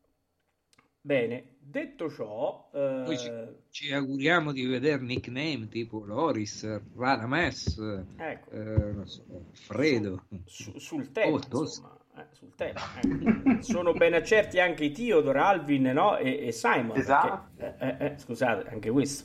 [1.03, 3.03] Bene, detto ciò, eh...
[3.07, 3.31] Poi ci,
[3.71, 7.79] ci, auguriamo di vedere nickname tipo Loris, Radames,
[8.19, 8.51] ecco.
[8.51, 10.25] eh, so, Fredo.
[10.45, 12.81] Su, sul tema, oh, eh, sul tema.
[13.01, 13.63] Eh.
[13.63, 16.19] Sono ben accerti anche i Theodore, Alvin no?
[16.19, 16.99] e, e Simon.
[16.99, 17.49] Esatto.
[17.57, 19.25] Perché, eh, eh, scusate, anche questo.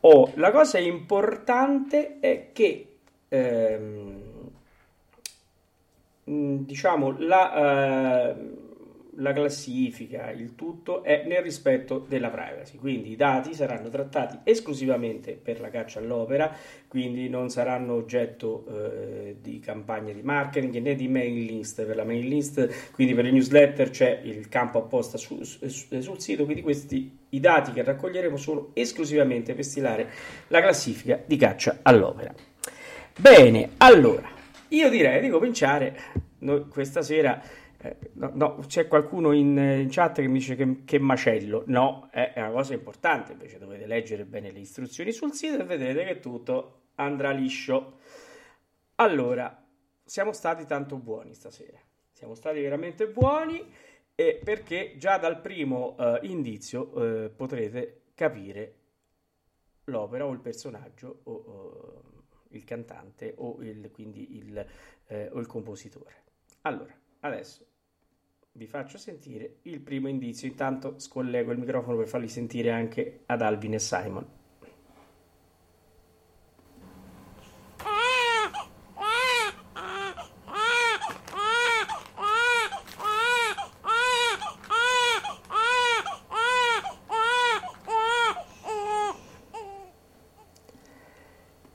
[0.00, 4.22] Oh, la cosa importante è che ehm,
[6.30, 8.64] mm, diciamo la, eh,
[9.16, 15.32] la classifica, il tutto è nel rispetto della privacy, quindi i dati saranno trattati esclusivamente
[15.32, 16.54] per la caccia all'opera,
[16.88, 21.84] quindi non saranno oggetto eh, di campagne di marketing né di mail list.
[21.84, 25.66] Per la mail list, quindi per le newsletter c'è il campo apposta su, su,
[26.00, 30.08] sul sito, quindi questi i dati che raccoglieremo sono esclusivamente per stilare
[30.48, 32.32] la classifica di caccia all'opera.
[33.18, 34.28] Bene, allora,
[34.68, 35.96] io direi di cominciare
[36.38, 37.40] Noi questa sera
[38.14, 41.64] no, no, c'è qualcuno in, in, chat che mi dice che, che macello.
[41.66, 43.32] No, è, è, una cosa importante.
[43.32, 47.98] Invece dovete leggere bene le istruzioni sul sito e vedrete che tutto andrà liscio.
[48.96, 49.64] Allora,
[50.04, 51.78] siamo stati tanto buoni stasera.
[52.12, 53.62] Siamo stati veramente buoni
[54.14, 58.74] eh, perché già dal primo eh, indizio eh, potrete capire
[59.84, 62.02] l'opera o il personaggio o, o
[62.50, 64.66] il cantante o il, quindi il,
[65.06, 66.24] eh, o il compositore.
[66.62, 67.66] Allora, adesso
[68.56, 70.48] vi faccio sentire il primo indizio.
[70.48, 74.26] Intanto scollego il microfono per farli sentire anche ad Alvin e Simon.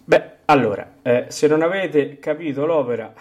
[0.04, 3.14] Beh, allora, eh, se non avete capito l'opera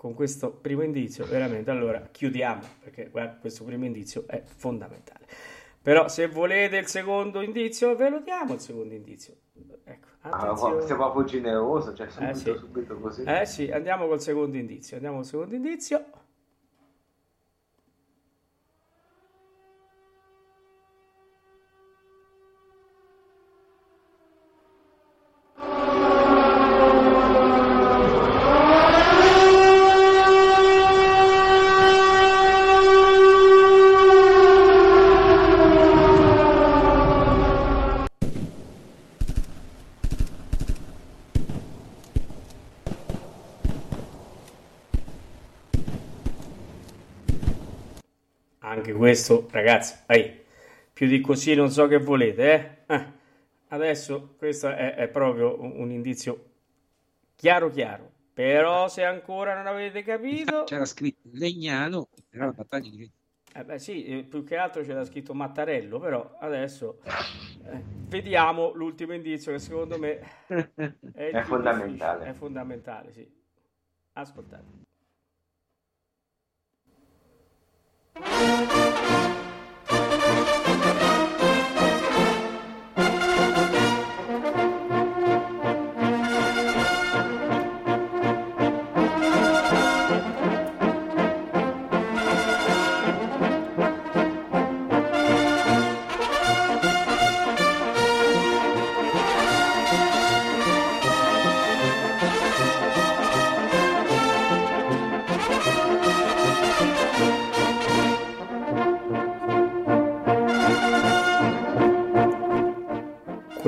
[0.00, 5.26] con questo primo indizio, veramente, allora chiudiamo, perché guarda, questo primo indizio è fondamentale.
[5.82, 9.34] Però se volete il secondo indizio, ve lo diamo il secondo indizio.
[9.84, 12.54] Ecco, ah, sei proprio generoso, cioè subito, eh sì.
[12.56, 13.24] subito così.
[13.24, 16.04] Eh sì, andiamo col secondo indizio, andiamo col secondo indizio.
[49.10, 50.40] Questo, ragazzi, ai,
[50.92, 52.94] più di così non so che volete, eh?
[52.94, 53.06] eh
[53.68, 56.44] adesso questo è, è, proprio un indizio
[57.34, 58.08] chiaro chiaro.
[58.32, 60.62] Però se ancora non avete capito...
[60.62, 63.10] C'era scritto Legnano, era la battaglia di
[63.52, 67.00] eh beh sì, eh, più che altro c'era scritto Mattarello, però adesso
[67.64, 72.26] eh, vediamo l'ultimo indizio che secondo me è, è fondamentale.
[72.26, 73.28] È fondamentale, sì.
[74.12, 74.88] Ascoltate.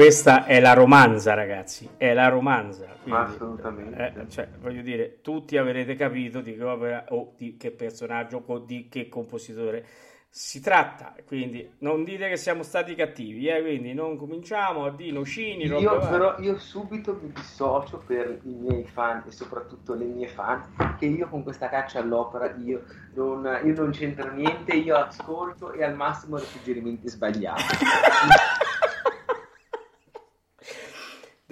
[0.02, 2.86] Questa è la romanza, ragazzi, è la romanza.
[3.04, 4.12] Quindi, Assolutamente.
[4.16, 8.58] Eh, cioè, voglio dire, tutti avrete capito di che opera o di che personaggio o
[8.58, 9.86] di che compositore
[10.28, 11.14] si tratta.
[11.24, 13.60] Quindi non dite che siamo stati cattivi, eh?
[13.60, 15.66] quindi non cominciamo a dire nocini.
[15.66, 20.96] Io, però, io subito mi dissocio per i miei fan e soprattutto le mie fan,
[20.98, 22.82] che io con questa caccia all'opera io
[23.14, 27.62] non, io non c'entro niente, io ascolto e al massimo dei suggerimenti sbagliati.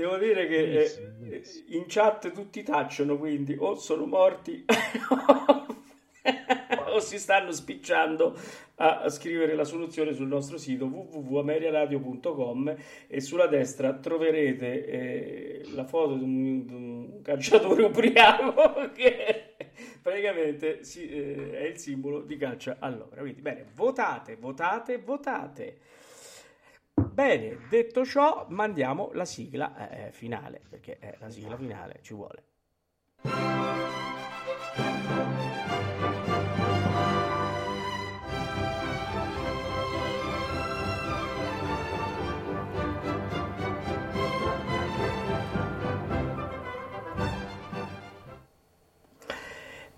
[0.01, 0.85] Devo dire che
[1.29, 4.65] eh, in chat tutti tacciono, quindi o sono morti
[6.89, 8.35] o si stanno spicciando
[8.77, 12.77] a, scrivere la soluzione sul nostro sito www.ameriaradio.com
[13.09, 19.57] e sulla destra troverete eh, la foto di un, di un calciatore ubriaco che
[20.01, 23.21] praticamente si, eh, è il simbolo di caccia all'opera.
[23.21, 25.77] Quindi bene, votate, votate, votate.
[26.95, 32.45] Bene, detto ciò, mandiamo la sigla eh, finale, perché eh, la sigla finale ci vuole.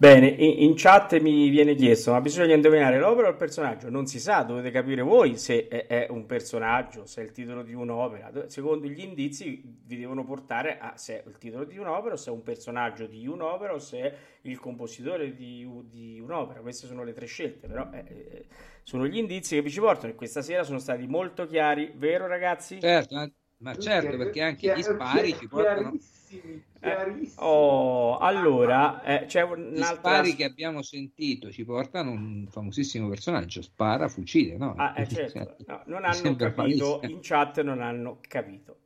[0.03, 3.89] Bene, in, in, chat mi viene chiesto, ma bisogna indovinare l'opera o il personaggio?
[3.89, 7.63] Non si sa, dovete capire voi se è, è, un personaggio, se è il titolo
[7.63, 8.49] di un'opera.
[8.49, 12.31] Secondo gli indizi vi devono portare a se è il titolo di un'opera, o se
[12.31, 16.59] è un personaggio di un'opera, o se è il compositore di, di un'opera.
[16.63, 18.45] Queste sono le tre scelte, però eh, eh,
[18.83, 22.27] sono gli indizi che vi ci portano e questa sera sono stati molto chiari, vero
[22.27, 22.81] ragazzi?
[22.81, 25.97] Certo, ma certo, perché anche gli spari ci portano
[26.83, 27.27] chiarissimi.
[27.27, 29.71] Eh, oh, allora, eh, c'è un'altra...
[29.71, 34.75] Gli spari che abbiamo sentito ci portano un famosissimo personaggio, spara, fucile, no?
[34.77, 35.57] Ah, eh, certo.
[35.67, 38.81] no non hanno capito, in chat non hanno capito.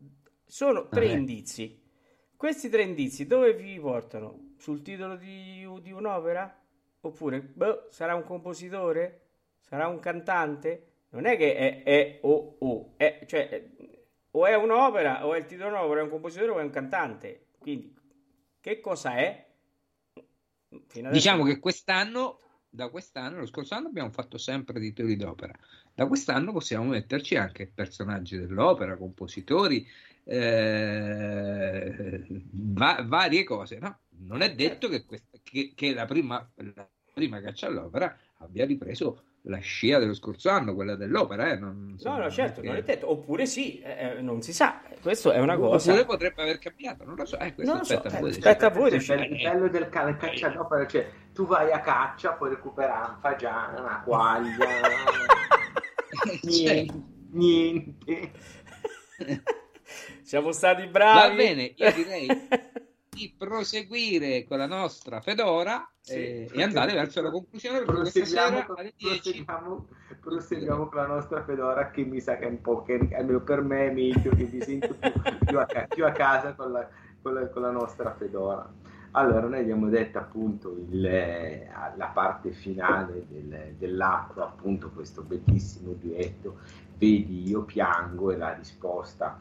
[0.44, 1.82] Sono tre ah, indizi.
[2.36, 4.53] Questi tre indizi dove vi portano?
[4.59, 6.55] Sul titolo di, di un'opera?
[7.01, 9.22] Oppure, boh, sarà un compositore?
[9.61, 10.90] Sarà un cantante?
[11.11, 13.64] Non è che è, è o o, è, cioè
[14.32, 16.70] o è un'opera, o è il titolo nuovo, o è un compositore, o è un
[16.70, 17.45] cantante.
[17.66, 17.92] Quindi,
[18.60, 19.44] che cosa è?
[21.10, 22.38] Diciamo che quest'anno,
[22.68, 25.52] da quest'anno, lo scorso anno abbiamo fatto sempre titoli d'opera.
[25.92, 29.84] Da quest'anno possiamo metterci anche personaggi dell'opera, compositori,
[30.22, 33.80] eh, va- varie cose.
[33.80, 33.98] No?
[34.18, 39.24] Non è detto che, questa, che, che la, prima, la prima caccia all'opera abbia ripreso
[39.49, 41.51] la scia dello scorso anno, quella dell'opera.
[41.51, 41.57] Eh?
[41.57, 43.11] Non, no, no, certo, non è detto.
[43.11, 44.80] Oppure sì, eh, eh non si sa.
[45.01, 45.90] Questo è una cosa.
[45.90, 47.38] Oppure potrebbe aver cambiato, non lo so.
[47.38, 48.16] Eh, non aspetta, so.
[48.16, 49.01] A voi, aspetta a voi.
[49.01, 53.18] Cioè, il bello del ca- caccia d'opera, cioè tu vai a caccia, puoi recuperare un
[53.20, 54.66] fagiano, una quaglia.
[56.42, 57.03] niente.
[57.30, 58.32] niente.
[60.22, 61.28] Siamo stati bravi.
[61.28, 62.26] Va bene, io direi
[63.16, 68.64] di proseguire con la nostra Fedora sì, eh, e andare verso la conclusione proseguiamo, sera
[68.64, 69.86] proseguiamo,
[70.20, 73.62] proseguiamo, con la nostra Fedora che mi sa che è un po' che almeno per
[73.62, 75.10] me è meglio che mi sento più,
[75.46, 76.86] più, a, più a, casa con la,
[77.22, 78.70] con la, con la nostra Fedora.
[79.12, 86.58] Allora, noi abbiamo detto appunto il, la parte finale del, dell'atto, appunto questo bellissimo duetto,
[86.98, 89.40] vedi io piango e la risposta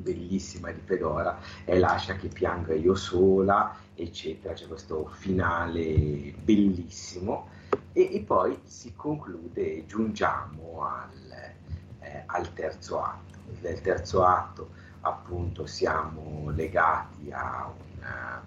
[0.00, 7.48] bellissima di Fedora è lascia che pianga io sola, eccetera, c'è questo finale bellissimo
[7.92, 11.52] e, e poi si conclude, giungiamo al,
[12.00, 13.26] eh, al terzo atto.
[13.60, 14.70] Nel terzo atto
[15.00, 18.42] appunto siamo legati a una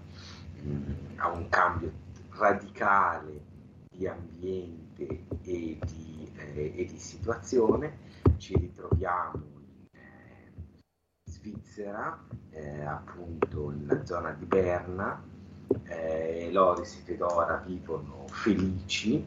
[1.18, 1.92] a un cambio
[2.30, 3.42] radicale
[3.92, 8.10] di ambiente e di, eh, e di situazione.
[8.38, 9.51] Ci ritroviamo
[11.42, 15.22] Svizzera, eh, appunto nella zona di Berna.
[15.86, 19.26] Eh, Loris e Fedora vivono felici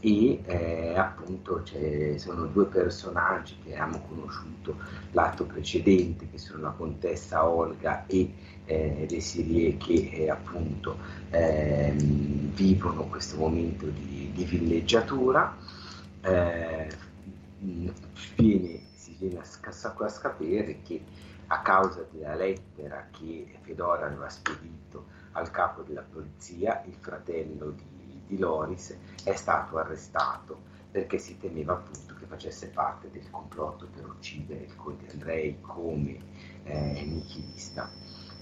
[0.00, 1.62] e eh, appunto
[2.16, 4.76] sono due personaggi che abbiamo conosciuto
[5.12, 8.32] l'atto precedente che sono la contessa Olga e
[8.64, 10.98] eh, Desirie che eh, appunto
[11.30, 15.56] ehm, vivono questo momento di, di villeggiatura
[16.20, 16.88] eh,
[18.36, 18.85] viene,
[19.16, 21.04] si viene a, sapere che
[21.48, 27.96] a causa della lettera che Fedora aveva spedito al capo della polizia il fratello di
[28.26, 34.06] di Loris è stato arrestato perché si temeva appunto che facesse parte del complotto per
[34.06, 36.18] uccidere il conte Andrei come
[36.64, 37.90] eh, nichilista.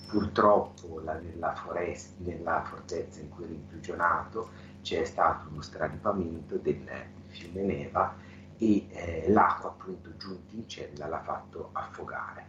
[0.07, 4.51] Purtroppo la, nella, foresta, nella, fortezza in cui era imprigionato
[4.83, 8.15] c'è stato uno straripamento del, del fiume Neva
[8.59, 12.47] e eh, l'acqua appunto giunta in cella l'ha fatto affogare.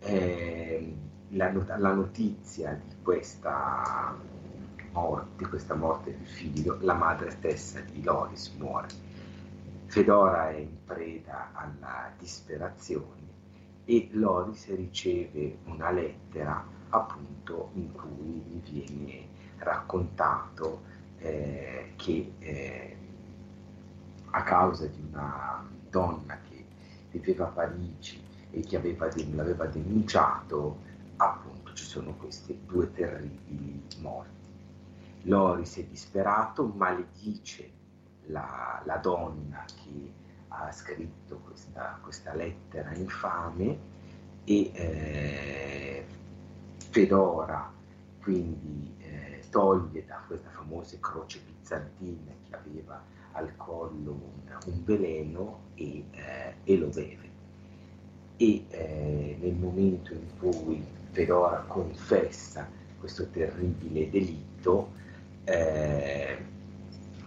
[0.00, 0.96] Eh,
[1.30, 4.16] la, la, notizia di questa
[4.92, 8.88] morte, questa morte del figlio, la madre stessa di Loris muore.
[9.86, 13.22] Fedora è in preda alla disperazione
[13.84, 20.82] e Loris riceve una lettera appunto in cui gli viene raccontato
[21.18, 22.93] eh, che eh,
[24.34, 26.64] a causa di una donna che
[27.12, 28.20] viveva a Parigi
[28.50, 30.78] e che aveva, l'aveva denunciato,
[31.16, 34.32] appunto ci sono queste due terribili morti.
[35.22, 37.70] Loris è disperato, maledice
[38.26, 40.12] la, la donna che
[40.48, 43.92] ha scritto questa, questa lettera infame
[44.44, 46.06] e eh,
[46.90, 47.72] Fedora
[48.20, 53.02] quindi eh, toglie da questa famosa croce bizantina che aveva
[53.34, 57.30] al collo un, un veleno e, eh, e, lo beve.
[58.36, 62.68] E eh, nel momento in cui Fedora confessa
[62.98, 64.90] questo terribile delitto,
[65.44, 66.36] eh,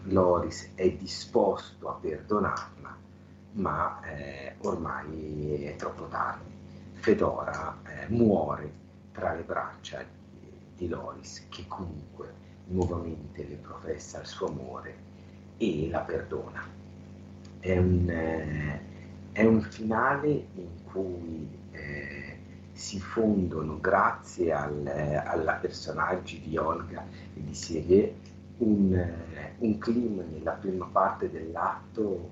[0.04, 2.98] Loris è disposto a perdonarla,
[3.54, 6.56] ma eh, ormai è troppo tardi.
[6.94, 8.72] Fedora eh, muore
[9.12, 12.34] tra le braccia di, di, Loris, che comunque
[12.66, 15.07] nuovamente le professa il suo amore
[15.58, 16.64] e la perdona.
[17.60, 18.82] È un, eh,
[19.32, 22.38] è un finale in cui eh,
[22.72, 24.86] si fondono, grazie al,
[25.26, 27.04] alla personaggi di Olga
[27.34, 28.16] e di Sirie,
[28.58, 29.14] un,
[29.60, 32.32] un clima nella prima parte dell'atto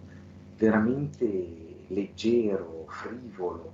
[0.58, 3.74] veramente leggero, frivolo,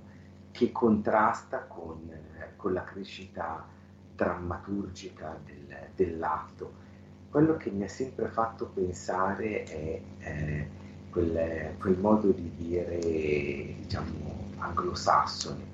[0.50, 2.10] che contrasta con,
[2.56, 3.66] con la crescita
[4.14, 6.90] drammaturgica del, dell'atto.
[7.32, 10.68] Quello che mi ha sempre fatto pensare è eh,
[11.08, 15.64] quel, quel, modo di dire, diciamo, anglosassone,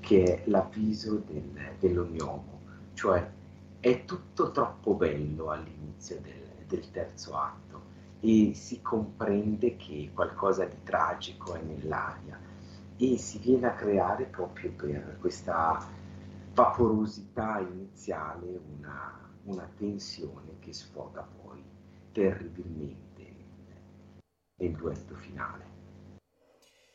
[0.00, 2.62] che è l'avviso del, dell'ognomo,
[2.94, 3.24] cioè
[3.78, 7.82] è tutto troppo bello all'inizio del, del terzo atto
[8.18, 12.36] e si comprende che qualcosa di tragico è nell'aria
[12.96, 15.80] e si viene a creare proprio per questa
[16.54, 21.62] vaporosità iniziale una, una tensione che sfoga poi
[22.12, 23.02] terribilmente
[24.56, 25.72] nel duetto finale.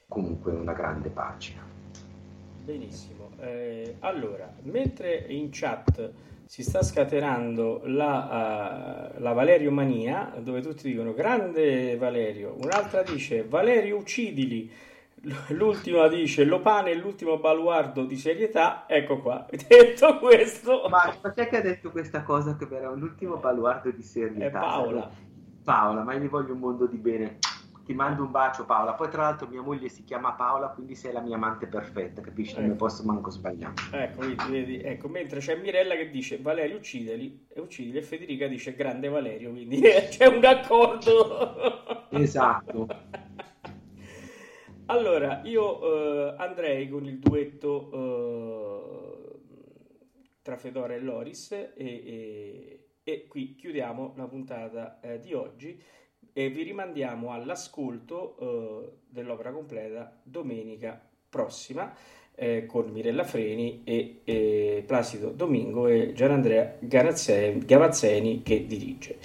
[0.07, 1.61] Comunque una grande pagina.
[2.63, 3.31] Benissimo.
[3.39, 6.11] Eh, allora, mentre in chat
[6.45, 13.43] si sta scatenando la, uh, la, Valerio Mania, dove tutti dicono grande Valerio, un'altra dice
[13.43, 14.71] Valerio uccidili,
[15.49, 20.87] l'ultima dice Lopane è l'ultimo baluardo di serietà, ecco qua, detto questo...
[20.89, 24.45] Ma perché che ha detto questa cosa che era l'ultimo baluardo di serietà?
[24.45, 25.11] È Paola.
[25.63, 27.37] Paola, ma gli voglio un mondo di bene
[27.85, 28.93] Ti mando un bacio Paola.
[28.93, 32.55] Poi tra l'altro mia moglie si chiama Paola, quindi sei la mia amante perfetta, capisci?
[32.55, 32.85] Non mi ecco.
[32.85, 33.73] posso manco sbagliare.
[33.91, 38.73] Ecco, vedi, ecco, mentre c'è Mirella che dice Valerio uccidili e uccidili e Federica dice
[38.73, 42.07] grande Valerio, quindi c'è un accordo.
[42.09, 42.87] Esatto.
[44.89, 49.39] Allora, io eh, andrei con il duetto eh,
[50.41, 55.81] tra Fedora e Loris e, e, e, qui chiudiamo la puntata eh, di oggi
[56.33, 61.93] e vi rimandiamo all'ascolto eh, dell'opera completa domenica prossima
[62.35, 69.17] eh, con Mirella Freni e, e, Placido Domingo e Gianandrea Gavazzeni che dirige.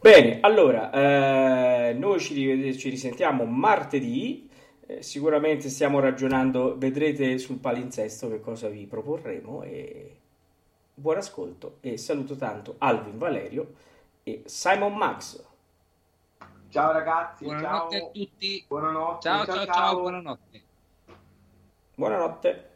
[0.00, 4.45] Bene, allora, eh, noi ci, ci, risentiamo martedì,
[4.86, 10.16] eh, sicuramente stiamo ragionando, vedrete sul palinsesto che cosa vi proporremo e
[10.94, 13.74] buon ascolto e saluto tanto Alvin Valerio
[14.22, 15.44] e Simon Max.
[16.68, 18.06] Ciao ragazzi, buonanotte ciao.
[18.06, 18.64] a tutti.
[18.66, 19.28] Buonanotte.
[19.28, 20.62] Ciao, ciao, ciao, ciao buonanotte.
[21.94, 22.75] Buonanotte.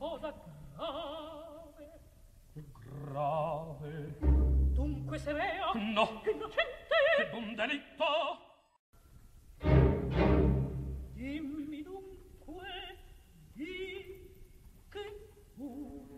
[0.00, 1.20] Cosa grave
[3.10, 4.16] grave.
[4.72, 6.22] Dunque se vea no.
[6.24, 6.88] innocente.
[7.16, 8.04] Che d'un delitto.
[11.12, 12.96] Dimmi dunque
[13.52, 14.26] di
[14.88, 16.08] che fu?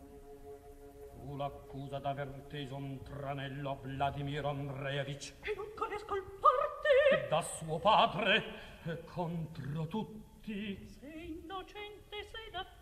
[1.16, 5.34] Fu l'accusa d'aver teso un tranello a Vladimir Andreevich.
[5.42, 8.44] E non conosco il parte da suo padre
[8.84, 10.86] e contro tutti.
[10.86, 12.81] Sei innocente sei davvero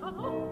[0.00, 0.51] Uh-huh.